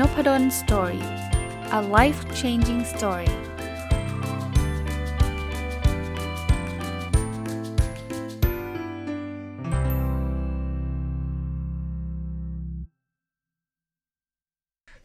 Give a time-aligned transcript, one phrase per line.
[0.00, 1.04] Nopadol's story
[1.78, 3.30] a life changing story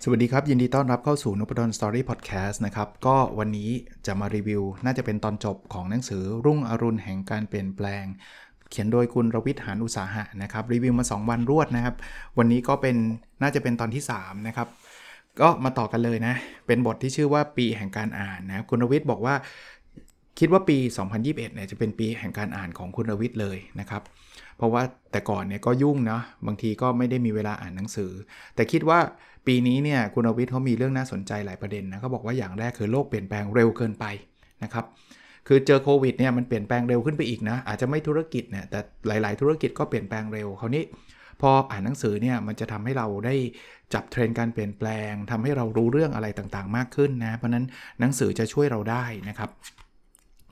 [0.04, 3.70] สวัสดีครับ ยินดีต้อนรับเข้าสู่น p ด d สตอรี่พอดแคสต์นะครับ ก็วันนี้
[4.06, 8.06] จะมารีวิว น่าจะเป็นตอนจบของหนังสือรุ่งอรุณแห่งการเปลี่ยนแปลง
[8.72, 11.96] เขียนโดยคุณรวิทย์หานอุตสาหะนะครับ รีวิวมา 2 วันรวดนะครับ
[12.38, 12.96] วันนี้ก็เป็น
[13.42, 14.68] น่าจะเป็นตอนที่ 3 นะครับ
[15.40, 16.36] ก็มาต่อกันเลยนะ
[16.68, 19.36] เป็นบทที่ชื่อว่าปีแห่งการอ่านนะคุณรวิทย์บอกว่า
[20.40, 20.78] คิดว่าปี
[21.12, 24.02] 2021เนี่ยจะเป็นปีแห่งการอ่านของคุณรวิทย์เลยนะครับ
[24.58, 28.12] เพราะว่าแต่ก่อนเนี่ยก็ยุ่งนะบางทีก็ไม่ได้มีเวลาอ่านหนังสือ
[28.56, 29.00] แต่คิดว่า
[29.48, 34.06] ปีนี้เนี่ยคุณรวิทย์เขามีเรื่องน่าสนใจหลายประเด็นนะเขาบอกว่าอย่างแรกคือโลกเปลี่ยนแปลงเร็วเกินไป
[34.64, 34.86] นะครับ
[35.48, 40.84] คือเจอโควิดเนี่ยมันเปลี่ยนแปลงเร็วขึ้นไปอีกนะอาจจะไม่ธุรกิจเนี่ยแต่หลาย ๆ ธุรกิจก็เปลี่ยนแปลงเร็วคราวนี้
[41.42, 43.36] พออ่านหนังสือเนี่ยมันจะทำให้เราได้
[43.94, 47.66] จับเทรนด์การเปลี่ยนแปลงทำให้เรารู้เรื่องอะไรต่างๆ มากขึ้นนะ เพราะนั้น
[48.00, 49.50] หนังสือจะช่วยเราได้นะครับ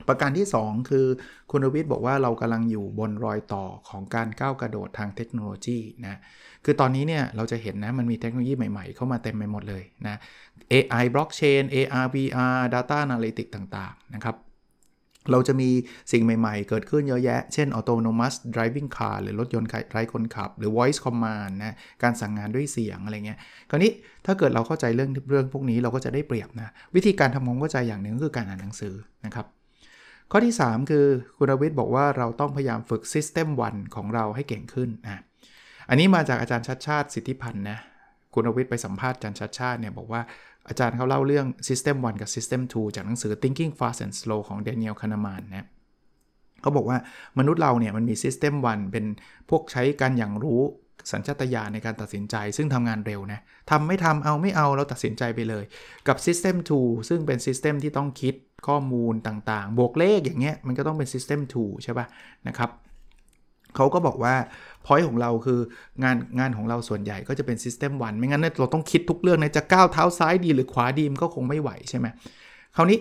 [0.08, 1.06] ประการที่ 2 คือ
[1.50, 6.18] คุณวิทย์บอกว่าเรากำลังอยู่บนรอยต่อของการก้าวกระโดดทางเทคโนโลยีนะ
[6.64, 10.16] คือตอนนี้เนี่ยเราจะเห็นนะมันมีเทคโนโลยีใหม่ๆ เข้ามาเต็มไปหมดเลยนะ
[10.72, 14.36] AI blockchain AR VR data analytics ต่างๆนะครับ
[15.30, 15.70] เราจะมี
[16.12, 23.38] สิ่งใหม่ๆ เกิดขึ้นเยอะแยะ เช่น autonomous driving car หรือรถยนต์ไร้คนขับ หรือ voice command นะ การสั่งงานด้วยเสียงอะไรเงี้ย
[23.70, 23.90] คราวนี้
[24.26, 28.94] ถ้าเกิดเราเข้าใจเรื่องเรื่องพวกนี้เราก็จะได้เปรียบนะ วิธีการทำความเข้าใจอย่างหนึ่งคือการอ่านหนังสือ
[29.26, 29.46] นะครับ
[30.32, 31.06] ข้อที่ 3 คือ
[31.36, 35.22] คุณรวิทย์บอกว่าเราต้องพยายามฝึก System 1 ของเราให้เก่งขึ้นนะ
[35.88, 37.78] อันนี้มาจากอาจารย์ชัดชาติสิทธิพันธ์นะ
[38.34, 40.20] คุณรวิทย์ไปสัมภาษณ์อาจารย์ชัดชาติเนี่ยบอกว่า
[40.70, 45.66] อาจารย์เขาเล่าเรื่อง System 1 กับ System 2 จากหนังสือ Thinking Fast and Slow ของ Daniel Kahneman นะ
[46.62, 46.98] เขาบอกว่า
[47.38, 49.04] มนุษย์เราเนี่ยมันมี System 1 เป็น
[49.50, 50.62] พวกใช้การอย่างรู้
[51.12, 55.64] สัญชาตญาณในการตัดสินใจ ซึ่งทำงานเร็วนะทำไม่ทำเอาไม่เอาเราตัดสินใจไปเลย
[56.08, 58.34] กับ System 2 ซึ่งเป็น System ที่ต้องคิด
[58.66, 62.06] ข้อมูลต่างๆ บวกเลขอย่างเงี้ยมันก็ต้องเป็น System 2 ใช่ปะ่ะ
[62.48, 62.70] นะครับ
[63.76, 64.34] เขาก็บอกว่า
[64.86, 65.60] พอยของเราคือ
[66.02, 72.06] งานงานของเราส่วนใหญ่ก็จะเป็น System 1 ไม่งั้นเราต้องคิดทุกเรื่องนะจะก้าวเท้าซ้ายดีหรือขวาดีมันก็คงไม่ไหวใช่ไหม
[72.76, 72.98] คราวนี้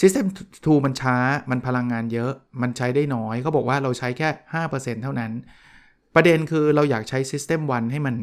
[0.00, 1.16] System 2 มันช้า
[1.50, 5.32] มันพลังงานเยอะมันใช้ได้น้อยเขาบอกว่าเราใช้แค่ 5%เท่านั้น
[6.14, 8.14] ประเด็นคือเราอยากใช้ System 1 ให้มัน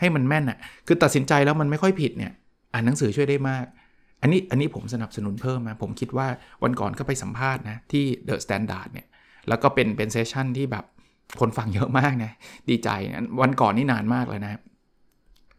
[0.00, 2.32] ให้มันแม่นอะ่ะคือตัดสินใจแล้วมันไม่ค่อยผิดเนี่ย
[2.72, 3.64] อ่านหนังสือช่วยได้มาก
[4.22, 6.26] อันนี้อันนี้ผมสนับสนุนเพิ่มนะผมคิดว่า
[6.62, 9.06] วันก่อนก็ไปสัมภาษณ์นะที่ The Standard เนี่ย
[9.48, 10.84] แล้วก็เป็นเป็น session ที่แบบ
[11.40, 12.32] คนฟังเยอะมากนะ
[12.68, 14.60] ดีใจนะวันก่อนนี่นานมากเลยนะ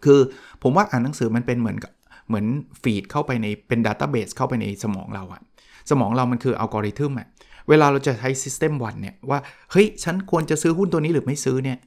[0.04, 0.20] คือ
[0.64, 1.78] ผมว่าอ่านหนังสือมันเป็นเหมือน
[2.28, 2.46] เหมือน
[2.82, 5.42] feed เข้าไปในเป็น database เข้าไปในสมองเราอะ
[5.90, 7.28] สมองเรามันคืออัลกอริทึมอะ
[7.70, 9.40] เวลาเราจะใช้ system one เนี่ยว่า
[9.72, 11.78] เฮ้ย ฉันควรจะซื้อหุ้นตัวนี้หรือไม่ซื้อเนี่ย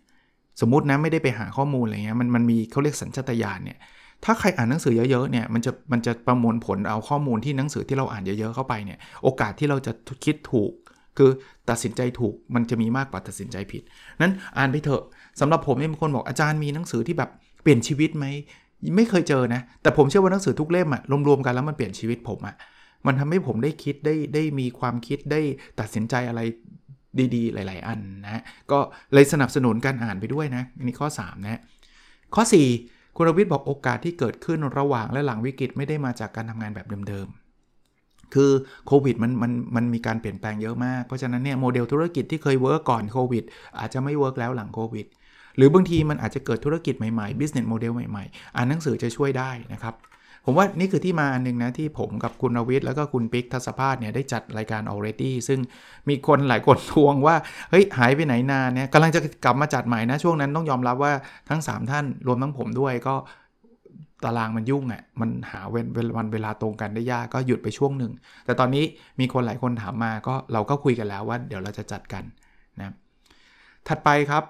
[0.61, 3.79] สมมตินะ ไม่ได้ไปหาข้อมูลอะไรเงี้ยมันมันมีเขาเรียกสัญชาตญาณเนี่ย
[4.25, 9.93] ถ้าใครอ่านหนังสือเยอะๆเนี่ยมันจะมันจะประมวลผลเอาข้อมูลที่หนังสือที่เราอ่านเยอะๆเข้าไปเนี่ยโอกาสที่เราจะ
[10.25, 10.73] คิดถูก
[11.19, 11.31] คือ
[11.71, 13.83] ตัดสินใจถูกมันจะมีมากกว่าตัดสินใจผิด
[14.23, 15.03] นั้นอ่านไปเถอะ
[15.41, 17.31] สำหรับผมเนี่ยบางคนบอกอาจารย์มีหนังสือที่แบบ
[17.63, 18.27] เปลี่ยนชีวิตไหม
[18.97, 22.57] ไม่เคยเจอนะ แต่ผมเชื่อว่าหนังสือทุกเล่มอะรวมๆกันแล้วมันเปลี่ยนชีวิตผมอะ
[23.07, 25.41] มันทำให้ผมได้คิดได้ได้มีความคิดได้
[25.81, 26.41] ตัดสินใจอะไร
[27.35, 28.79] ดีๆ หลาย ๆ อันนะก็
[29.15, 31.61] เลยสนับสนุนการอ่านไปด้วยนะนี่ข้อ 3 นะ
[32.35, 32.43] ข้อ
[32.81, 37.29] 4 คุณรวิทย์บอกโอกาสที่เกิดขึ้นระหว่างและหลังวิกฤตไม่ได้มาจากการทำงานแบบเดิม
[38.35, 38.51] คือ
[38.87, 43.45] โควิดมันมันมันมีการเปลี่ยนแปลงเยอะมาก เพราะฉะนั้นเนี่ยโมเดลธุรกิจที่เคย work ก่อนโควิด
[43.79, 45.07] อาจจะไม่ work แล้วหลังโควิด
[45.57, 49.97] หรือบางทีมันอาจจะเกิดธุรกิจใหม่ๆ business model ใหม่ๆ อ่านหนังสือจะช่วยได้นะครับ
[50.47, 55.61] ผมว่านี่คือที่มาอันนึงนะ ที่ผมกับคุณรวิทย์แล้วก็คุณปิ๊กทัศภาสเนี่ยได้จัดรายการ already ซึ่ง
[56.09, 57.37] มีคนหลายคนทวงว่า
[57.71, 61.13] เฮ้ย หายไปไหนนานเนี่ยกำลังจะกลับมาจัดใหม่นะ ช่วงนั้นต้องยอมรับว่า
[61.51, 63.15] ทั้ง 3 ท่านรวมทั้งผมด้วยก็
[64.25, 65.87] ตารางมันยุ่งอะ่ะมันหาเวน
[66.17, 68.13] วันเวลาตรงกันได้ยากก็หยุดไปช่วงหนึ่ง
[68.45, 68.85] แต่ตอนนี้
[69.21, 72.25] มีคนหลายคนถามมาก็เราก็คุยกันแล้วว่าเดี๋ยวเราจะจัดกัน
[72.79, 72.95] นะ
[73.89, 74.45] ถัดไปครับ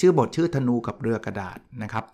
[0.00, 2.04] ชื่อบทชื่อธนูกับเรือกระดาษนะครับ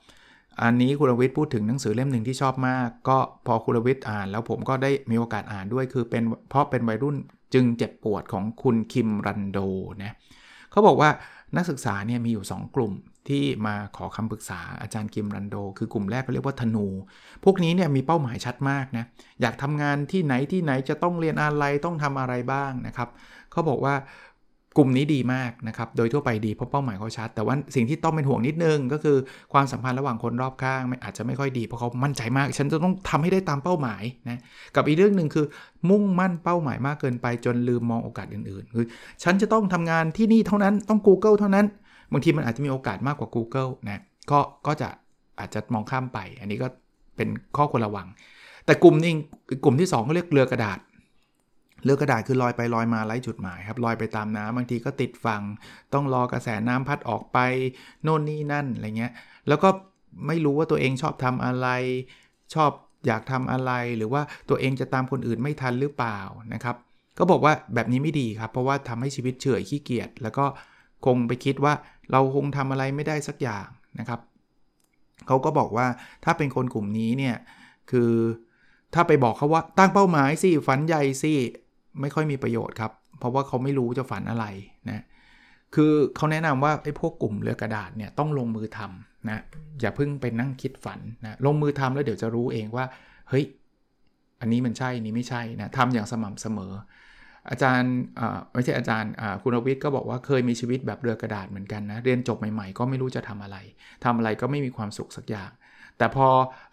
[0.62, 7.17] อันนี้คุณรวิทย์พูดถึงหนังสือเล่มหนึ่งที่ชอบมาก ก็พอคุณรวิทย์อ่าน แล้วผมก็ได้มีโอกาสอ่านด้วยคือเป็นเพราะเป็นวัยรุ่น
[7.55, 9.58] จึงเจ็บปวดของคุณคิมรันโด
[10.02, 10.12] นะ
[10.70, 11.11] เขาบอกว่า
[11.56, 12.93] นักศึกษาเนี่ยมีอยู่ 2 กลุ่ม
[13.31, 16.87] ที่มาขอคำปรึกษาอาจารย์กิมรันโด คือกลุ่มแรกเขาเรียกว่าธนู
[17.44, 19.05] พวกนี้เนี่ยมีเป้าหมายชัดมากนะ
[19.41, 23.09] อยากทำงานที่ไหนที่ไหนจะต้องเรียนอะไรต้องทำอะไรบ้างนะครับ
[23.53, 23.97] เขาบอกว่า
[24.79, 29.17] กลุ่มนี้ดีมากนะครับ โดยทั่วไปดีเพราะเป้าหมายเขาชัด แต่ว่าสิ่งที่ต้องเป็นห่วงนิดนึง ก็คือ
[29.53, 34.41] ความสัมพันธ์ระหว่างคนรอบข้างไม่อาจจะไม่ค่อยดีเพราะเขามั่นใจมาก ฉันจะต้องทำให้ได้ตามเป้าหมายนะ
[34.77, 35.47] กับอีกเรื่องหนึ่งคือ
[35.91, 38.87] มุ่งมั่นเป้าหมายมากเกินไปจนลืมมองโอกาสอื่นๆ คือ
[39.23, 41.67] ฉันจะต้องทำงานที่นี่เท่านั้น ต้อง Google เท่านั้น
[42.12, 44.88] บางทีมันอาจจะมีโอกาสมากกว่า Google นะก็ก็จะ
[45.38, 46.68] อาจจะมองข้ามไป อันนี้ก็
[47.16, 48.06] เป็นข้อควรระวัง
[48.66, 49.12] แต่กลุ่มนี้
[49.64, 50.78] กลุ่มที่2ก็เรียกเรือกระดาษ
[51.84, 55.42] เรือกระดาษคือลอยไปลอยมาไร้จุดหมายครับลอยไปตามน้ำบางทีก็ติดฝั่ง
[55.92, 57.38] ต้องรอกระแสน้ำพัดออกไป
[58.02, 59.12] โน่นนี่นั่นอะไรเงี้ย
[59.48, 59.68] แล้วก็
[60.26, 61.68] ไม่รู้ว่าตัวเองชอบทำอะไร
[62.54, 62.70] ชอบ
[63.06, 66.18] อยากทำอะไรหรือว่าตัวเองจะตามคนอื่นไม่ทันหรือเปล่า
[66.54, 66.76] นะครับ
[67.18, 70.46] ก็บอกว่าแบบนี้ไม่ดีครับ เพราะว่าทำให้ชีวิตเฉื่อยขี้เกียจแล้วก็
[71.06, 71.74] คงไปคิดว่า
[72.12, 73.66] เราคงทำอะไรไม่ได้สักอย่าง
[73.98, 74.20] นะครับ
[75.26, 75.86] เขาก็บอกว่า
[76.24, 77.36] ถ้าเป็นคนกลุ่มนี้เนี่ย
[77.90, 78.12] คือ
[78.94, 81.32] ถ้าไปบอกเขาว่าตั้งเป้าหมายสิฝันใหญ่สิ
[82.00, 84.46] ไม่ค่อยมีประโยชน์ครับ เพราะว่าเขาไม่รู้จะฝันอะไร
[84.90, 85.04] นะ
[85.74, 89.38] คือเขาแนะนำว่าไอ้พวกกลุ่มเรือกระดาษเนี่ยต้องลงมือทำนะ
[89.80, 92.84] อย่าเพิ่งไปนั่งคิดฝันนะลงมือทำแล้วเดี๋ยวจะรู้เองว่า
[93.28, 93.44] เฮ้ย
[94.40, 96.72] อันนี้มันใช่นี้ไม่ใช่นะทำอย่างสม่ำเสมอ
[97.50, 97.92] อาจารย์
[98.54, 103.56] ไม่ใช่อาจารย์คุณวิทย์ก็บอกว่าเคยมีชีวิตแบบเรือกระดาษเหมือนกันนะ เรียนจบใหม่ๆ ก็ไม่รู้จะทำอะไร
[104.04, 105.50] ทำอะไรก็ไม่มีความสุขสักอย่าง
[105.98, 106.28] แต่พอ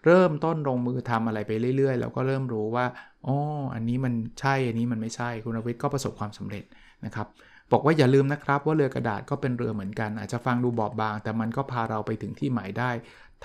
[0.05, 2.85] เริ่มต้นลงมือทำอะไรไปเรื่อยๆ เราก็เริ่มรู้ว่า
[3.27, 3.35] อ๋อ
[3.73, 6.63] อันนี้มันใช่อันนี้มันไม่ใช่คุณวิทย์ก็ประสบความสำเร็จ
[7.05, 7.27] นะครับ
[7.71, 12.91] บอกว่าอย่าลืมนะครับว่าเรือกระดาษก็เป็นเรือเหมือนกัน อาจจะฟังดูบอบบาง แต่มันก็พาเราไปถึงที่หมายได้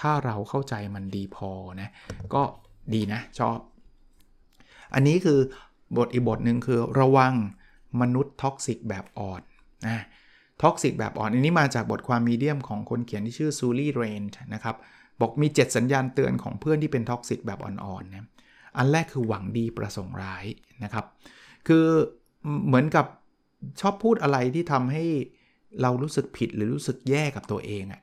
[0.01, 1.89] ถ้าเราเข้าใจมันดีพอนะ
[2.35, 2.43] ก็
[2.95, 3.59] ดีนะชอบ
[4.95, 5.39] อันนี้คือ
[5.97, 7.35] บทอีกบทหนึ่งคือระวัง
[8.01, 9.43] มนุษย์ toxic แบบอ่อน
[9.87, 10.05] นะ
[10.63, 14.23] toxic แบบอ่อน อันนี้มาจากบทความ Medium ของคนเขียนที่ชื่อ Zulie Rane
[14.55, 14.77] นะครับ
[15.21, 18.27] บอกมี 7 สัญญาณเตือนของเพื่อนที่เป็น toxic แบบอ่อนๆนะ
[18.77, 20.45] อันแรกคือหวังดีประสงค์ร้าย
[20.85, 21.05] นะครับ
[21.69, 21.87] คือ
[22.67, 23.07] เหมือนกับ
[23.81, 25.05] ชอบพูดอะไรที่ทำให้
[25.83, 28.03] เรารู้สึกผิดหรือรู้สึกแย่กับตัวเองอะ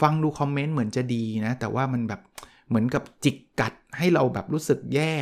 [0.00, 2.20] ฟังดูคอมเมนต์เหมือนจะดีนะ แต่ว่ามันแบบ
[2.68, 5.12] เหมือนกับจิกกัดให้เราแบบรู้สึกแย่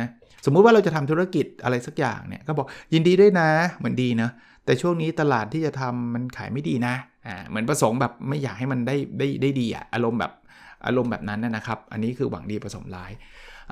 [0.00, 0.08] นะ
[0.44, 4.28] สมมุติว่าเราจะทำธุรกิจอะไรสักอย่างเนี่ยก็บอกยินดีด้วยนะเหมือนดีนะ
[4.64, 6.94] แต่ช่วงนี้ตลาดที่จะทำมันขายไม่ดีนะ
[7.26, 10.32] อ่าเหมือนประสงค์แบบไม่อยากให้มันได้ได้ได้ดีอะอารมณ์แบบ
[10.86, 13.10] อารมณ์แบบนั้นนะครับ อันนี้คือหวังดีผสมร้าย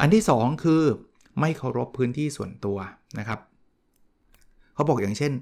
[0.01, 0.83] อันที่ 2 คือ
[1.41, 2.79] ไม่เคารพพื้นที่ส่วนตัว
[3.19, 3.41] นะครับ
[4.75, 5.33] เขาบอกอย่างเช่น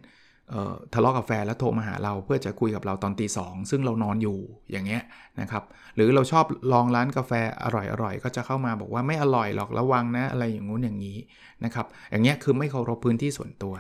[0.94, 4.38] ทะเลาะกับแฟนแล้วโทรมาหาเราเพื่อจะคุยกับเราตอนตีสองซึ่งเรานอนอยู่
[4.70, 5.02] อย่างเงี้ย
[5.40, 5.64] นะครับ
[5.96, 7.32] หรือเราชอบลองร้านกาแฟ
[7.62, 11.18] อร่อยๆ ก็จะเข้ามาบอกว่าไม่อร่อยหรอกระวังนะอะไรอย่างงู้นอย่างนี้
[11.64, 13.74] นะครับอย่างเงี้ยคือไม่เคารพพื้นที่ส่วนตัว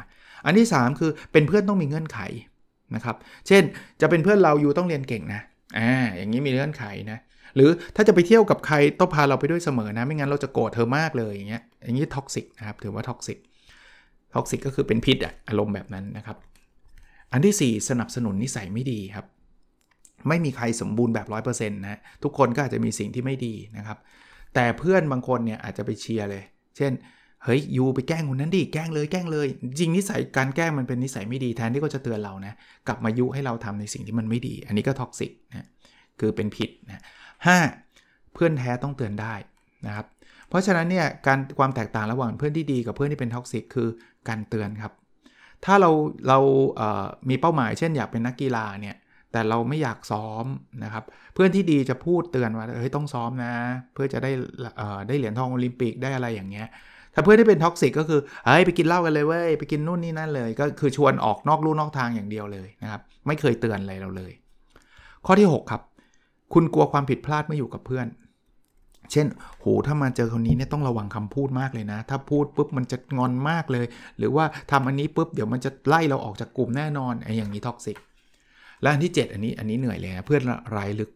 [0.44, 2.20] อันที่ 3 คือเป็นเพื่อนต้องมีเงื่อนไข
[2.94, 3.16] นะครับ
[3.46, 3.62] เช่น
[4.00, 5.40] จะเป็นเพื่อนเราอยู่ต้องเรียนเก่งนะ
[5.78, 7.18] อ่าอย่างนี้มีเงื่อนไขนะ
[7.56, 13.38] หรือถ้าจะไปเที่ยวกับใครต้องพาเราไปด้วยเสมอนะ ไม่งั้นเราจะโกรธเธอมากเลยอย่างเงี้ยอย่างนี้ toxic นะครับถือว่า toxic
[14.34, 16.36] toxic ก็คือเป็นพิษอะอารมณ์แบบนั้นนะครับ
[17.32, 19.26] อันที่ 4 สนับสนุนนิสัยไม่ดีครับ
[20.28, 23.98] ไม่มีใครสมบูรณ์แบบ 100%นะทุกคนก็อาจจะมีสิ่งที่ไม่ดีนะครับ
[24.54, 26.42] แต่เพื่อนบางคนเนี่ยอาจจะไปเชียร์เลย
[26.76, 26.92] เช่น
[27.44, 29.46] เฮ้ย you ไปแกล้งคนนั้นดิแกล้งเลยแกล้งเลย
[29.78, 32.54] จริงนิสัยการแกล้งมันเป็นนิสัยไม่ดีแทนที่เขาจะเตือนเรานะ
[32.88, 35.66] กลับมายุให้เราทำในสิ่งที่มันไม่ดี อันนี้ก็ toxic นะ
[36.20, 37.02] คือเป็นพิษนะ
[37.46, 37.58] ถ้า
[38.34, 39.34] เพื่อนแท้ต้องเตือนได้
[39.86, 40.06] นะครับ
[40.48, 43.88] เพราะฉะนั้นเนี่ยการความแตกต่างระหว่างเพื่อนที่ดีกับเพื่อนที่เป็น toxic คือ
[44.28, 44.92] การเตือนครับ
[45.64, 45.90] ถ้าเรา
[46.28, 46.38] เรา
[47.28, 48.96] มีเป้าหมายเช่นอยากเป็นนักกีฬาเนี่ย
[49.32, 50.46] แต่เราไม่อยากซ้อม
[50.84, 51.04] นะครับ
[51.34, 53.52] เพื่อนที่ดีจะพูดเตือนว่าเฮ้ยต้องซ้อมนะ
[53.94, 54.30] เพื่อจะได้
[55.08, 56.68] ได้เหรียญทองโอลิมปิกได้อะไรอย่างเงี้ย
[57.14, 64.32] ถ้าเพื่อนที่เป็น toxic ก็คือเฮ้ยไปกินเหล้ากันเลยเว้ยไปกินนู่นนี่นั่นเลย ก็คือชวนออกนอกลู่นอกทางอย่างเดียวเลยนะครับ ไม่เคยเตือนอะไรเราเลย
[65.26, 65.82] ข้อที่ 6 ครับ
[66.54, 68.06] คุณกลัวความผิดพลาดเมื่ออยู่กับเพื่อน
[69.12, 69.26] เช่น
[69.60, 73.86] โห ถ้ามาเจอคนนี้เนี่ยต้องระวังคำพูดมากเลยนะ ถ้าพูดปุ๊บมันจะงอนมากเลย
[74.18, 77.96] หรือว่าทำอันนี้ปุ๊บเดี๋ยวมันจะไล่เราออกจากกลุ่มแน่นอน ไอ้อย่างนี้ท็อกซิก
[78.82, 80.42] และอันที่ 7 อันนี้ อันนี้เหนื่อยเลยนะ เพื่อน
[80.76, 81.10] ร้ายลึก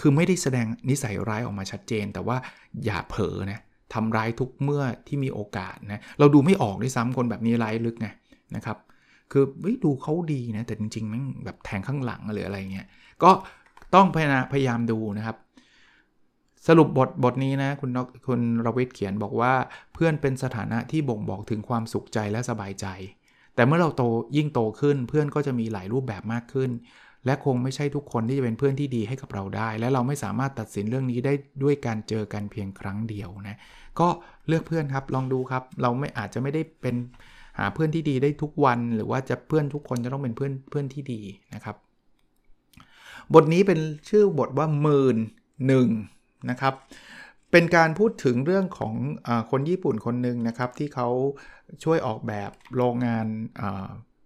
[0.00, 2.36] คือไม่ได้แสดงนิสัยร้ายออกมาชัดเจน แต่ว่า
[2.84, 3.60] อย่าเผลอนะ
[3.94, 8.08] ทำร้ายทุกเมื่อที่มีโอกาสนะ เราดูไม่ออกด้วยซ้ำคนแบบนี้ร้ายลึกไง
[8.56, 8.78] นะครับ
[9.32, 9.44] คือ
[9.84, 12.86] ดูเขาดีนะ แต่จริงๆมันแบบแทงข้างหลังหรืออะไรเงี้ย
[13.22, 13.30] ก็
[13.94, 14.06] ต้อง
[14.52, 15.36] พยายามดูนะครับ
[16.68, 17.90] สรุปบทบทนี้นะคุณ
[18.26, 19.52] คุณรวิทย์เขียนบอกว่า
[19.94, 22.86] เพื่อนเป็นสถานะที่บ่งบอกถึงความสุขใจและสบายใจ
[23.54, 24.02] แต่เมื่อเราโต
[24.36, 26.70] ยิ่งโตขึ้น เพื่อนก็จะมีหลายรูปแบบมากขึ้น
[27.26, 31.32] และคงไม่ใช่ทุกคนที่จะเป็นเพื่อนที่ดีให้กับเราได้ และเราไม่สามารถตัดสินเรื่องนี้ได้
[31.62, 33.58] ด้วยการเจอกันเพียงครั้งเดียวนะ
[34.00, 34.08] ก็
[34.48, 36.96] เลือกเพื่อนครับลองดูครับ เราไม่อาจจะไม่ได้เป็น
[37.58, 41.20] หาเพื่อนที่ดีได้ทุกวัน หรือว่าจะเพื่อนทุกคนจะต้องเป็นเพื่อนเพื่อนที่ดี
[41.54, 41.76] นะครับ
[43.34, 45.16] บทนี้เป็นชื่อบทว่าหมื่น
[45.66, 45.88] หนึ่ง
[46.50, 46.74] นะครับ
[47.52, 48.94] เป็นการพูดถึงเรื่องของ
[49.26, 51.08] อคนญี่ปุ่นคนหนึ่งนะครับ ที่เขา
[51.84, 53.26] ช่วยออกแบบโรงงาน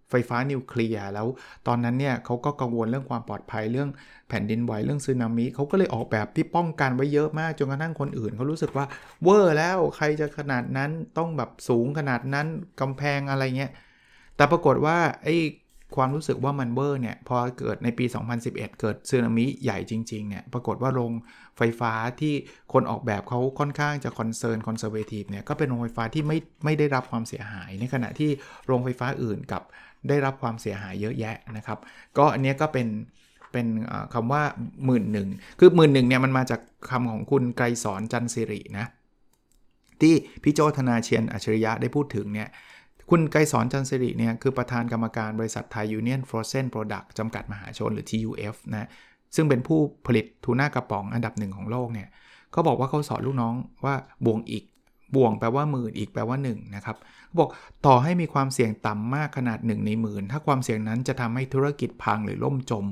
[0.09, 1.27] ไฟฟ้านิวเคลียร์แล้ว
[1.67, 3.89] ตอนนั้นเนี่ยเขาก็กังวลเรื่องความปลอดภัยเรื่อง
[4.29, 8.85] แผ่นดินไหวเรื่องซึนามิเขาก็เลยออกแบบที่ป้องกันไว้เยอะมากจนกระทั่งคนอื่นเขารู้สึกว่า
[9.23, 12.47] เวอร์แล้วใครจะขนาดนั้นต้องแบบสูงขนาดนั้น
[12.81, 13.71] กำแพงอะไรเงี้ย
[14.35, 15.35] แต่ปรากฏว่าไอ้
[15.95, 18.05] ความรู้สึกว่ามันเวอร์เนี่ย พอเกิดในปี
[18.41, 21.11] 2011 เกิดสึนามิใหญ่จริง ๆ เนี่ย ปรากฏว่าโรง
[21.57, 22.33] ไฟฟ้าที่
[22.73, 28.29] คนออกแบบเขาค่อนข้างจะ concern conservative เนี่ย ก็เป็นโรงไฟฟ้าที่ไม่ไม่ได้รับความเสียหาย ในขณะที่
[28.65, 29.61] โรงไฟฟ้าอื่นกับ
[30.09, 31.79] ได้รับความเสียหายเยอะแยะนะครับ
[32.17, 32.87] ก็อันนี้ก็เป็น
[33.51, 33.67] เป็น
[34.13, 34.43] คำว่า
[34.85, 35.27] หมื่นหนึ่ง
[35.59, 38.85] คือหมื่นหนึ่งเนี่ยมันมาจากคำของคุณไกรสรจันศิรินะ
[40.01, 42.49] ที่พี่โจ้ธนาเธียรอัจฉริยะได้พูดถึงเนี่ย
[43.13, 48.87] คุณไกรสรจันศิริเนี่ยคือประธานกรรมการบริษัทไทยยูเนียนฟรอเซนโปรดักต์จำกัดมหาชนหรือ TUF นะ
[49.35, 52.07] ซึ่งเป็นผู้ผลิตทูน่ากระป๋องอันดับหนึ่งของโลกเนี่ย
[52.51, 54.63] เขาบอกว่าเขาสอนลูกน้องว่าบ่วงอิก
[55.15, 57.49] บ่วงแปลว่าหมื่นอิกแปลว่า1นะครับเขาบอก
[57.85, 62.85] ต่อให้มีความเสี่ยงต่ำมากขนาด1ในหมื่นถ้าความเสี่ยงนั้นจะทำให้ธุรกิจพังหรือล่มจม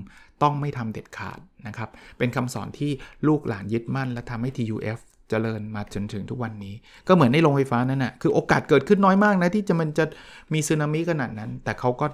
[0.44, 2.92] ต้องไม่ทำเด็ดขาดนะครับเป็นคำสอนที่
[3.28, 5.00] ลูกหลานยึดมั่นและทำให้ TUF
[5.30, 6.74] เจริญมาจนถึงทุกวันนี้
[7.08, 10.06] ก็เหมือนในโรงไฟฟ้านั่นนะคือโอกาสเกิดขึ้นน้อยมากนะ ที่จะมันจะ
[10.54, 12.06] มีสึนามิขนาดนั้น แต่เขาก็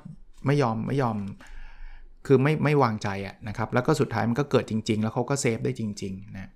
[0.45, 1.17] ไม่ยอมไม่ยอม
[2.27, 6.49] คือไม่ไม่วางใจอะนะครับ แล้วก็สุดท้ายมันก็เกิดจริง ๆ แล้วเขาก็ save ได้จริงๆนะ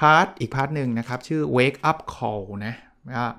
[0.00, 2.74] part อีก part หนึ่งนะครับ ชื่อ wake up call นะ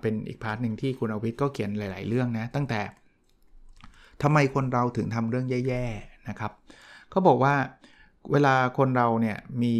[0.02, 2.82] เป็นอีก part หนึ่งที่คุณรวิศก็เขียนหลาย ๆ เรื่องนะ ตั้งแต่
[4.24, 6.52] ทำไมคนเราถึงทำเรื่องแย่ ๆ นะครับ
[7.10, 7.56] เขาบอกว่า
[8.32, 9.76] เวลาคนเราเนี่ยมี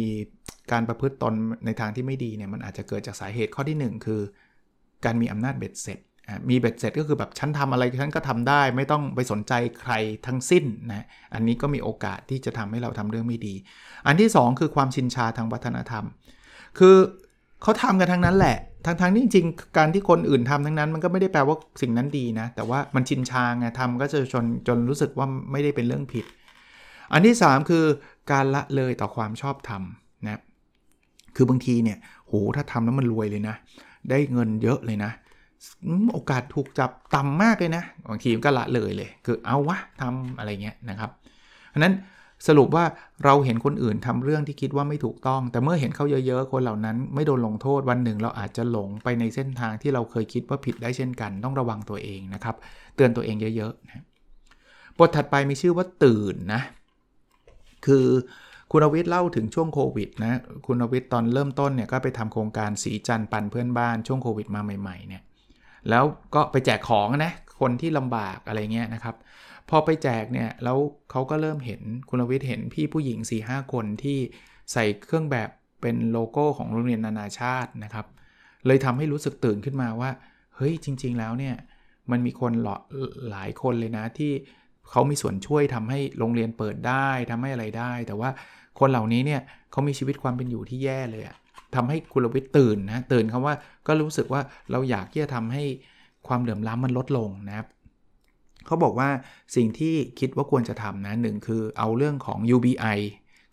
[0.72, 1.34] การประพฤติตน
[1.66, 4.20] ในทางที่ไม่ดีเนี่ยมันอาจจะเกิดจากสาเหตุข้อที่ 1 คือ
[5.04, 5.98] การมีอำนาจเบ็ดเสร็จ
[6.50, 9.92] มีเบ็ดเสร็จก็คือแบบฉันทำอะไรฉันก็ทำได้ ไม่ต้องไปสนใจใคร
[10.26, 13.54] ทั้งสิ้นนะอันนี้ก็มีโอกาสที่จะทำให้เราทำเรื่องไม่ดี
[14.06, 16.04] อันที่ 2 คือความชินชาทางวัฒนธรรม
[16.78, 16.96] คือ
[17.62, 18.56] เขาทำกันทั้งนั้นแหละ
[18.86, 19.46] ทั้งทั้งที่จริง
[19.78, 26.24] การที่คนอื่นทำทั้งนั้น มันก็ไม่ได้แปลว่าสิ่งนั้นดีนะ แต่ว่ามันชินชาไงทำก็จะจนจนรู้สึกว่าไม่ได้เป็นเรื่องผิด
[27.12, 27.84] อันที่ 3 คือ
[28.32, 29.82] การละเลยต่อความชอบธรรม
[30.24, 30.40] นะ
[31.36, 33.54] คือบางทีเนี่ยโหถ้าทำแล้วมันรวยเลยนะ
[34.10, 35.10] ได้เงินเยอะเลยนะ
[36.12, 41.10] โอกาสถูกจับต่ำมากเลยนะ บางทีมันก็ละเลยเลย คือเอาวะทำอะไรเงี้ยนะครับ
[41.70, 41.94] เพราะนั้น
[42.48, 42.84] สรุปว่า
[43.24, 52.56] เราเห็นคนอื่นทำเรื่องที่คิดว่าไม่ถูกต้อง แต่เมื่อเห็นเขาเยอะๆ คนเหล่านั้นไม่โดนลงโทษวันหนึ่ง เราอาจจะหลงไปในเส้นทางที่เราเคยคิดว่าผิดได้เช่นกัน ต้องระวังตัวเองนะครับ
[52.96, 54.04] เตือนตัวเองเยอะๆนะ
[54.98, 56.62] บทถัดไปมีชื่อว่าตื่นนะ
[57.86, 58.06] คือ
[58.72, 65.22] คุณอวิทย์เล่าถึงช่วงโควิดนะ คุณอวิทย์ตอนเริ่มต้นเนี่ยก็ไปทำโครงการสีจันปันเพื่อนบ้านช่วงโควิดมาใหม่ๆเนี่ย
[65.90, 66.04] แล้ว
[66.34, 69.16] ก็ไปแจกของนะ คนที่ลำบากอะไรเงี้ยนะครับ
[69.70, 70.78] พอไปแจกเนี่ย แล้ว
[71.10, 74.18] เขาก็เริ่มเห็นคุณวิทย์เห็นพี่ผู้หญิง4ีหคนที่
[74.72, 75.48] ใส่เครื่องแบบ
[75.80, 78.06] เป็นโลโก้ของโรงเรียนนานาชาตินะครับ
[78.66, 80.10] เลยทำให้รู้สึกตื่นขึ้นมาว่า
[80.56, 81.54] เฮ้ยจริง ๆ แล้วเนี่ย
[82.10, 82.52] มันมีคน
[83.30, 84.32] หลายคนเลยนะที่
[84.90, 88.30] เขามีส่วนช่วยทำให้โรงเรียนเปิดได้ทำให้อะไรได้ แต่ว่า
[88.80, 89.40] คนเหล่านี้เนี่ย
[89.70, 91.36] เขามีชีวิตความเป็นอยู่ที่แย่เลยอะ
[91.74, 93.54] ทำให้คุณลวิทย์ตื่นนะตื่นคำว่า
[93.86, 94.40] ก็รู้สึกว่า
[94.70, 95.64] เราอยากที่จะทำให้
[96.28, 97.66] ความเหลื่อมล้ำมันลดลงนะครับ
[98.66, 99.08] เขาบอกว่า
[99.56, 102.98] สิ่งที่คิดว่าควรจะทำนะหนึ่งคือเอาเรื่องของ UBI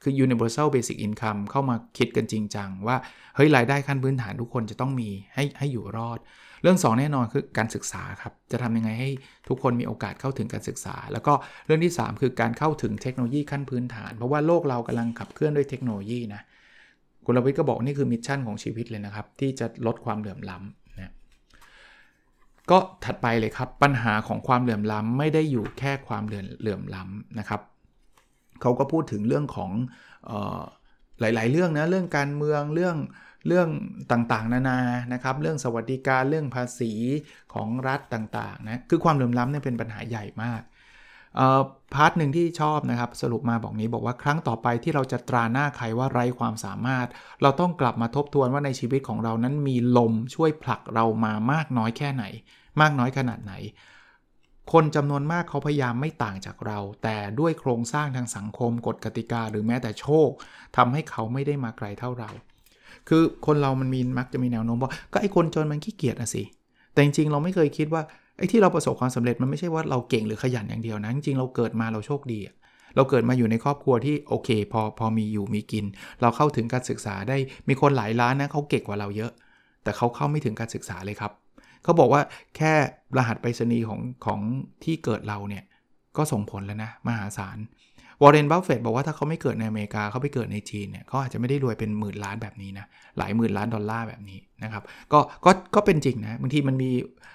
[0.03, 2.95] คือ Universal Basic Income เข้ามาคิดกันจริงจังว่า
[3.35, 6.19] เฮ้ย รายได้ขั้นพื้นฐานทุกคนจะต้องมีให้ให้อยู่รอด
[6.61, 9.09] เรื่อง 2 แน่นอนคือการศึกษาครับ จะทำยังไงให้
[9.49, 11.33] ทุกคนมีโอกาสเข้าถึงการศึกษา แล้วก็
[11.65, 16.41] เรื่องที่ 3 คือการเข้าถึงเทคโนโลยีขั้นพื้นฐาน เพราะว่าโลกเรากำลังขับเคลื่อนด้วยเทคโนโลยีนะ
[17.25, 21.13] คุณรวิทย์ก็บอกนี่คือมิชชั่นของชีวิตเลยนะครับ ที่จะลดความเหลื่อมล้ำนะ
[22.71, 26.31] ก็ถัดไปเลยครับปัญหาของความเหลื่อมล้ำไม่ได้อยู่แค่ความเห
[26.65, 27.61] ลื่อมล้ำนะครับ
[28.63, 29.71] เขาก็พูดถึงเรื่องของ
[30.29, 30.61] ออ
[31.19, 32.97] หลาย ๆ เรื่องนะเรื่องการเมืองเรื่อง
[33.47, 33.69] เรื่อง
[34.11, 34.79] ต่างๆ นานา
[35.13, 36.91] นะครับ เรื่องสวัสดิการเรื่องภาษี
[37.53, 40.61] ของรัฐต่างๆนะคือความเหลื่อมล้ำเนี่ยเป็นปัญหาใหญ่มาก
[41.93, 47.07] พาร์ทหนึ่งที่ชอบนะครับ สรุปมาบอกนี้บอกว่าครั้งต่อไปที่เราจะตราหน้าใครว่าไร้ความสามารถ
[47.41, 52.23] เราต้องกลับมาทบทวนว่าในชีวิตของเรานั้นมีลมช่วยผลักเรามามากน้อยแค่ไหน
[52.81, 53.53] มากน้อยขนาดไหน
[54.71, 60.29] คนจำนวนมากเขาพยายามไม่ต่างจากเรา แต่ด้วยโครงสร้างทางสังคมกฎกติกา หรือแม้แต่โชค
[60.77, 62.31] ทำให้เขาไม่ได้มาไกลเท่าเรา
[63.09, 66.43] คือคนเรามันมีมักจะมีแนวโน้มว่าก็ไอ้คนจนมันขี้เกียจอะสิ
[66.93, 68.01] แต่จริงๆเราไม่เคยคิดว่า
[68.37, 72.39] ไอ้ที่เราประสบความสำเร็จมันไม่ใช่ว่าเราเก่งหรือขยันอย่างเดียวนะ จริงๆเราเกิดมาเราโชคดี
[72.95, 75.85] เราเกิดมาอยู่ในครอบครัวที่โอเค พอพอมีอยู่มีกิน
[76.21, 79.31] เราเข้าถึงการศึกษาได้มีคนหลายล้านนะเขาเก่งกว่าเราเยอะ
[79.83, 81.31] แต่เขาเข้าไม่ถึงการศึกษาเลยครับ
[81.83, 82.21] เขาบอกว่า
[82.57, 82.73] แค่
[83.17, 84.39] รหัสไปรษณีย์ของของ
[84.83, 85.63] ที่เกิดเราเนี่ย
[86.17, 87.57] ก็ส่งผลแล้วนะ มหาศาล
[88.21, 92.85] วอร์เรนบัฟเฟตบอกว่าถ้าเขาไม่เกิดในอเมริกาเขาไปเกิดในจีนเนี่ยเขาอาจจะไม่ได้รวยเป็นหมื่นล้านแบบนี้นะ
[93.17, 96.91] หลายหมื่นล้านดอลลาร์แบบนี้นะครับก็ก็ก็เป็นจริงนะบางทีมันมี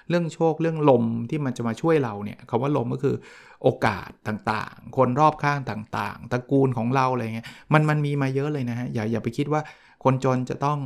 [0.09, 3.15] เรื่องโชคเรื่องลมที่มันจะมาช่วยเราเนี่ยคำว่าลมก็คือ
[3.63, 9.61] โอกาสต่างๆ คนรอบข้างต่างๆตระกูลของเราอะไรเงี้ยมันมันมีมาเยอะเลยนะฮะอย่าอย่าไปคิดว่า
[10.03, 10.77] คนจนจะต้อง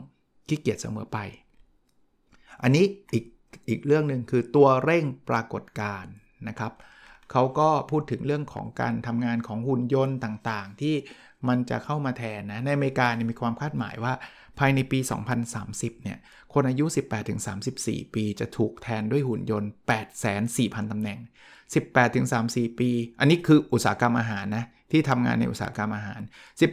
[0.48, 1.18] ขี้เกียจเสมอไป
[2.64, 3.24] อันนี้อีก
[3.70, 6.14] อีกเรื่องหนึ่งคือตัวเร่งปรากฏการณ์
[6.48, 6.74] นะครับ
[7.32, 10.96] เขาก็พูดถึงเรื่องของการทำงานของหุ่นยนต์ต่างๆ ที่
[11.48, 14.14] มันจะเข้ามาแทนนะ ในอเมริกาเนี่ยมีความคาดหมายว่า
[14.60, 15.00] ภายในปี
[15.52, 16.18] 2030 เนี่ย
[16.54, 16.86] คนอายุ
[17.50, 19.70] 18-34 ปีจะถูกแทนด้วยหุ่นยนต์
[20.32, 21.20] 8,400,000ตำแหน่ง
[22.00, 26.22] 18-34 ปี อันนี้คืออุตสาหกรรมอาหารนะ ที่ทำงานในอุตสาหกรรมอาหาร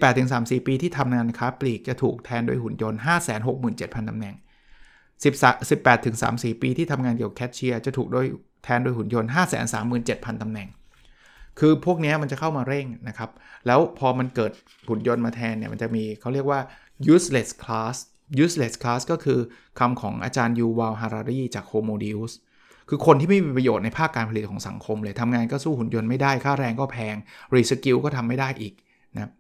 [0.06, 3.00] 18-34 ปีที่ทำงานค้าปลีกจะถูกแทนด้วยหุ่นยนต์
[3.54, 4.36] 567,000ตำแหน่ง
[5.22, 8.26] 18-34 ปีที่ทำงานเกี่ยวกับแคชเชียร์จะถูกโดย
[8.64, 9.30] แทนโดยหุ่นยนต์
[9.86, 10.68] 537,000ตำแหน่ง
[11.58, 13.30] คือพวกนี้มันจะเข้ามาเร่งนะครับ
[13.66, 14.52] แล้วพอมันเกิด
[14.88, 16.60] หุ่นยนต์มาแทนเนี่ยมันจะมีเขาเรียกว่า
[17.14, 17.96] useless class
[18.44, 19.38] useless class ก็คือ
[19.78, 22.32] คำของอาจารย์ยูวาลฮารารีจาก Homo Deus
[22.88, 27.16] คือคนที่ไม่มีประโยชน์ในภาคการผลิตของสังคมเลยทำงานก็สู้หุ่นยนต์ไม่ได้ ค่าแรงก็แพง
[27.54, 28.74] reskill ก็ทำไม่ได้อีก
[29.14, 29.30] นะ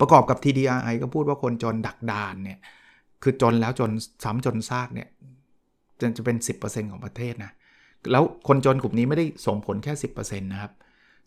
[0.00, 2.58] ประกอบกับ TDRI ก็พูดว่าคนจนดักดานเนี่ย
[3.22, 3.90] คือจนแล้วจน
[4.24, 5.08] ซ้ำจนซากเนี่ย
[6.00, 7.52] จนจะเป็น 10%ของประเทศนะ
[8.12, 10.72] แล้วคนจนกลุ่มนี้ไม่ได้ส่งผลแค่ 10%นะครับ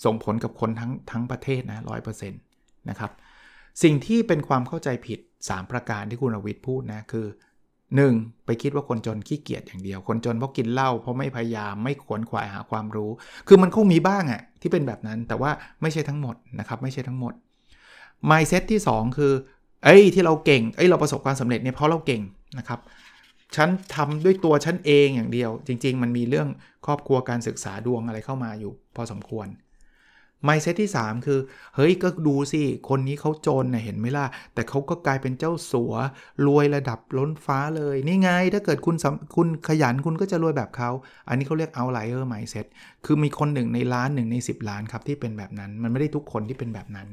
[0.06, 1.84] ส่งผลกับคนทั้งทั้งประเทศนะ
[2.30, 3.12] 100%นะครับ
[3.84, 7.28] สิ่งที่เป็นความเข้าใจผิด 3 ประการที่คุณอวิทย์พูดนะ คือ
[7.86, 8.46] 1.
[8.46, 13.12] ไปคิดว่าคนจนขี้เกียจอย่างเดียว คนจนเพราะกินเหล้าเพราะไม่พยายามไม่ขวนขวายหาความรู้
[13.48, 17.34] คือมันคงมีบ้างอะที่เป็นแบบนั้นแต่ว่าไม่ใช่ทั้งหมดนะครับไม่ใช่ทั้งหมด
[18.30, 19.34] mindset ที่ 2 คือ
[19.84, 22.22] เอ้ยที่เราเก่งเอ้ยเราประสบความสำเร็จเนี่ยเพราะเราเก่ง
[22.58, 22.80] นะครับ
[23.56, 26.48] ฉันทำด้วยตัวฉันเองอย่างเดียว จริง ๆ มันมีเรื่อง
[26.86, 29.48] ครอบครัวการศึกษาดวงอะไรเข้ามาอยู่ พอสมควร
[30.44, 31.40] ไมเซตที่ 3 คือ
[31.76, 35.94] เฮ้ยก็ดูสิ คนนี้เขาจนนะเห็นไหมล่ะ แต่เขาก็กลายเป็นเจ้าสัว
[36.48, 38.96] รวยระดับล้นฟ้าเลย นี่ไง ถ้าเกิดคุณ
[39.36, 40.90] คุณขยันคุณก็จะรวยแบบเขา
[41.28, 42.66] อันนี้เขาเรียก outlier mindset
[43.06, 47.08] คือมีคนหนึ่งในล้านหนึ่งใน 10 ล้านครับ ที่เป็นแบบนั้น มันไม่ได้ทุกคนที่เป็นแบบนั้น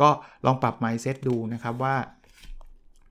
[0.00, 0.08] ก็
[0.46, 1.94] ลองปรับ mindset ดูนะครับว่า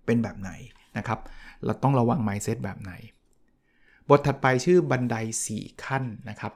[0.05, 0.51] เป็นแบบไหน
[0.97, 1.19] นะครับ
[1.65, 2.93] เราต้องระวัง mindset แบบไหน
[4.09, 5.15] บทถัดไปชื่อบันได
[5.49, 6.53] 4 ขั้นนะครับ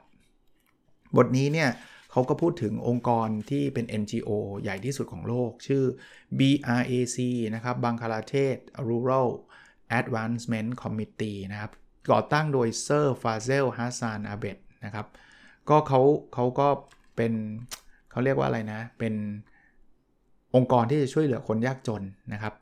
[1.16, 1.68] บทนี้เนี่ย
[2.10, 4.30] เขาก็พูดถึงองค์กรที่เป็น NGO
[4.62, 5.84] ใหญ่ที่สุดของโลก ชื่อ
[6.38, 7.18] BRAC
[7.54, 8.56] นะครับบังคลาเทศ
[8.88, 9.28] Rural
[9.98, 11.72] Advancement Committee นะครับ
[12.10, 15.06] ก่อตั้งโดยเซอร์ฟาเซลฮัสซานอาเบดนะครับ
[15.68, 16.00] ก็เขา
[16.34, 16.68] เขาก็
[17.16, 17.32] เป็น
[18.10, 19.14] เขาเรียกว่าอะไรนะ เป็น
[20.56, 22.54] องค์กรที่จะช่วยเหลือคนยากจนนะครับ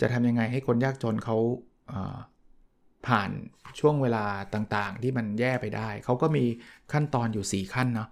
[0.00, 1.36] จะทำยังไงให้คนยากจนเขา
[3.06, 3.30] ผ่าน
[3.80, 6.44] ช่วงเวลาต่างๆ ที่มันแย่ไปได้ เขาก็มี
[6.92, 8.08] ขั้นตอนอยู่ 4 ขั้นเนาะ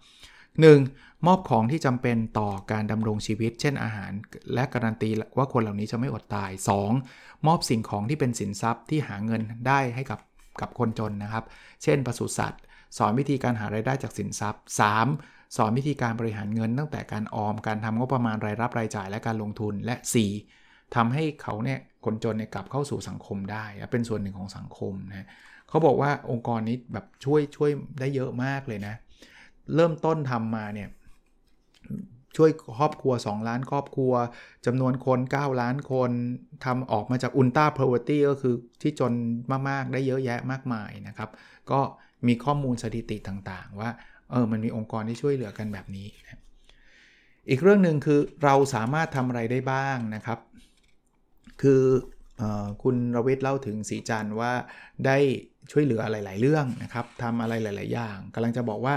[0.65, 1.27] 1.
[1.27, 4.13] มอบของที่จำเป็นต่อการดำรงชีวิต เช่นอาหาร
[4.55, 6.51] และการันตีว่าคนเหล่านี้จะไม่อดตาย
[6.99, 7.47] 2.
[7.47, 10.21] มอบสิ่งของที่เป็นสินทรัพย์ที่หาเงินได้ให้กับ
[10.61, 11.45] กับคนจนนะครับ
[11.83, 12.63] เช่นปศุสัตว์
[12.99, 14.63] สอนวิธีการหารายได้จากสินทรัพย์
[15.09, 15.57] 3.
[15.57, 19.97] สอนวิธีการบริหารเงินตั้งแต่การออม การทำงบประมาณรายรับรายจ่ายและการลงทุน และ
[20.45, 20.95] 4.
[20.95, 25.27] ทำให้เขาเนี่ยคนจนเนี่ยกลับเข้าสู่สังคมได้เป็นส่วนหนึ่งของสังคมนะ
[25.69, 28.95] เขาบอกว่าองค์กรนี้แบบช่วยช่วยได้เยอะมากเลยนะ
[29.75, 30.89] เริ่มต้นทำมาเนี่ย
[32.37, 34.13] ช่วยครอบครัว 2 ล้านครอบครัว
[34.67, 36.11] จำนวนคน 9 ล้านคน
[36.65, 39.13] ทำออกมาจาก ultra poverty ก็คือที่จน
[39.69, 41.31] มาก ๆ ได้เยอะแยะมากมายนะครับ
[41.71, 41.81] ก็
[42.27, 43.91] มีข้อมูลสถิติต่างๆ ว่า
[44.31, 46.09] เออมันมีองค์กรที่ช่วยเหลือกันแบบนี้
[47.49, 50.39] อีกเรื่องหนึ่งคือเราสามารถทำอะไรได้บ้างนะครับ
[51.63, 51.83] คือ
[52.41, 52.43] อ
[52.83, 54.53] คุณรวิทย์เล่าถึงสีจันว่า
[55.07, 55.17] ได้
[55.73, 58.95] ช่วยเหลือหลาย ๆ เรื่องนะครับทำอะไรหลาย ๆ อย่างกำลังจะบอกว่า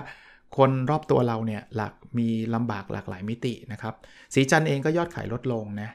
[0.58, 3.94] คนรอบตัวเราเนี่ยหลักมีลำบากหลากหลายมิตินะครับ
[4.34, 5.90] สีจันเองก็ยอดขายลดลงนะ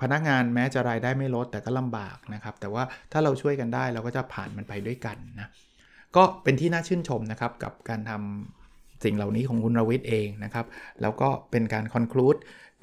[0.00, 5.48] พนักงานแม้จะรายได้ไม่ลดแต่ก็ลำบากนะครับ แต่ว่าถ้าเราช่วยกันได้เราก็จะผ่านมันไปด้วยกันนะ
[6.16, 10.66] ก็เป็นที่น่าชื่นชมนะครับกับการทำสิ่งเหล่านี้ของคุณรวิทย์เองนะครับ
[11.00, 12.36] แล้วก็เป็นการ conclude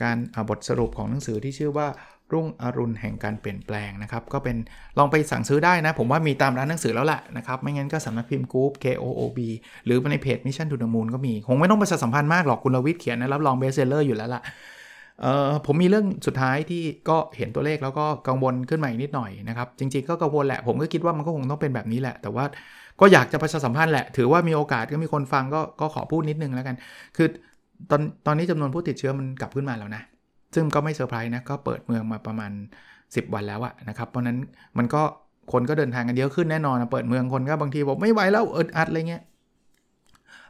[0.03, 0.17] การ
[0.49, 1.87] บทสรุปของหนังสือที่ชื่อว่า
[2.33, 4.57] รุ่งอรุณแห่งการเปลี่ยนแปลงนะครับ ก็เป็น
[4.97, 9.39] ลองไปสั่งซื้อได้นะ ผมว่ามีตามร้านหนังสือแล้วแหละนะครับ ไม่งั้นก็สำนักพิมพ์ KOOB KOOB
[9.85, 14.41] หรือในเพจ Mission to the Moon ก็มี คงไม่ต้องประชาสัมพันธ์มากหรอกคุณลวิทย์เขียนนะรับรอง best seller อยู่แล้วล่ะ
[15.21, 22.45] เออผมมีเรื่องสุดท้ายที่ก็เห็นตัวเลขแล้วก็กังวลขึ้นมาอีกนิดหน่อยนะครับจริงๆก็กังวลแหละผมก็คิดว่ามันก็คงต้องเป็นแบบนี้แหละ แต่ว่า
[22.99, 26.75] ก็อยากจะประชาสัมพันธ์แหละ ถือว่ามีโอกาสก็มีคนฟังก็ก็ขอพูดนิดนึงแล้วกัน
[27.17, 27.27] คือ
[27.91, 30.01] ตอนตอนนี้จำนวนผู้ติดเชื้อมันกลับขึ้นมาแล้วนะ
[30.55, 32.51] ซึ่งก็ไม่เซอร์ไพรส์นะก็เปิดเมืองมาประมาณ
[32.95, 34.37] 10 วันแล้วอะนะครับเพราะนั้น
[34.77, 35.01] มันก็
[35.51, 39.23] คนก็เดินทางกันเยอะขึ้นแน่นอนนะเปิดเมืองคนก็บางทีบอกไม่ไหวแล้วเอิดอัดอะไรเงี้ย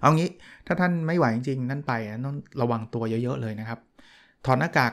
[0.02, 0.30] เอางี้
[0.68, 1.94] ถ้าท่านไม่ไหวจริงๆนั่นไป
[2.26, 3.80] ต้องระวังตัวเยอะๆเลยนะครับ
[4.46, 4.92] ถอดหน้ากาก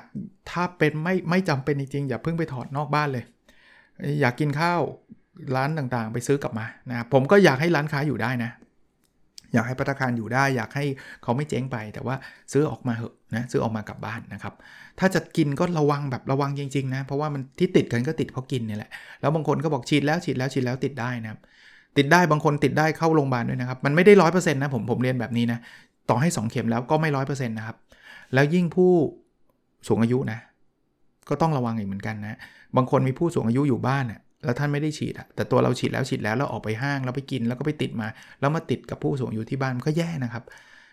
[0.51, 3.25] ถ้าเป็นไม่ไม่จำเป็นจริงๆอย่าเพิ่งไปถอดนอกบ้านเลย
[4.21, 4.81] อยากกินข้าว
[5.57, 8.51] ร้านต่างๆ ไปซื้อกลับมานะผมก็อยากให้ร้านค้าอยู่ได้นะ
[9.55, 10.85] อยากให้พัตคารอยู่ได้ อยากให้
[11.23, 12.17] เขาไม่เจ๊งไป แต่ว่า
[12.53, 14.55] ซื้อออกมาเหอะนะซื้อออกมากลับบ้านนะครับ
[14.99, 18.90] ถ้าจะกินก็ระวังแบบระวังจริงๆนะ เพราะว่ามันที่ติดกันก็ติดเพราะกินนี่แหละ
[19.21, 21.40] แล้วบางคนก็บอกฉีดแล้วฉีดแล้วฉีดแล้วติดได้นะครับ
[21.97, 25.59] ติดได้บางคนติดได้เข้าโรงพยาบาลด้วยนะครับ มันไม่ได้ร้อยเปอร์เซ็นต์นะผมผมเรียนแบบนี้นะ
[26.11, 27.77] ต่อให้ 2 เข็มแล้วก็ไม่ร้อยเปอร์เซ็นต์นะครับ
[28.35, 28.93] แล้วยิ่งผู้
[29.88, 30.38] สูงอายุนะ
[31.29, 32.38] ก็ต้องระวังอีกเหมือนกันนะ
[32.77, 38.09] บางคนมีผู้สูงอายุอยู่บ้านน่ะ แล้วท่านไม่ได้ฉีดอะแต่ตัวเราฉีดแล้วฉีดแล้วแล้วออกไปห้างแล้วไปกินแล้วก็ไปติดมา
[38.41, 40.45] แล้วมาติดกับผู้สูงอายุที่บ้านก็แย่นะครับ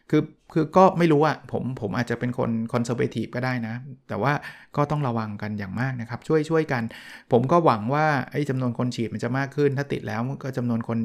[0.10, 3.76] คือคือก็ไม่รู้อะผมผมอาจจะเป็นคนคอนเซอร์เวทีฟก็ได้นะ
[4.10, 4.34] แต่ว่า
[4.76, 6.84] ก็ต้องระวังกันอย่างมากนะครับ ช่วยช่วยกัน
[7.32, 11.00] ผมก็หวังว่าไอ้จำนวนคนฉีดมันจะมากขึ้น ถ้าติดแล้วก็จำนวนคน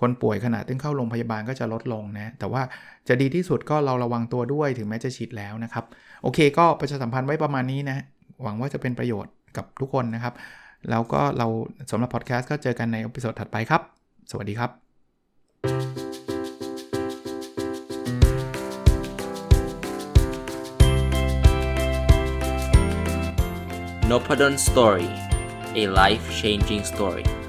[0.00, 2.62] คนป่วยขนาดที่เข้าโรงพยาบาลก็จะลดลงนะ แต่ว่า
[3.08, 5.84] จะดีที่สุดก็เราระวังตัวด้วยถึงแม้จะฉีดแล้วนะครับ
[6.22, 7.96] โอเค ก็ประชาสัมพันธ์ไว้ประมาณนี้นะ
[8.42, 10.34] หวังว่าจะเป็นประโยชน์กับทุกคนนะครับ
[10.90, 11.46] แล้วก็เรา
[11.90, 13.82] สำหรับพอดแคสต์ก็เจอกันในอพิโซดถัดไปครับ
[14.30, 14.70] สวัสดีครับ
[24.10, 25.08] n o p a d o n Story
[25.82, 27.41] a life changing story